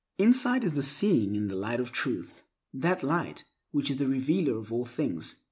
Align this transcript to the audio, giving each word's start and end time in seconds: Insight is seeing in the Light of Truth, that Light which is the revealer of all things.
Insight 0.17 0.63
is 0.63 0.87
seeing 0.87 1.35
in 1.35 1.47
the 1.47 1.55
Light 1.55 1.79
of 1.79 1.91
Truth, 1.91 2.41
that 2.73 3.03
Light 3.03 3.45
which 3.69 3.91
is 3.91 3.97
the 3.97 4.07
revealer 4.07 4.57
of 4.57 4.73
all 4.73 4.83
things. 4.83 5.35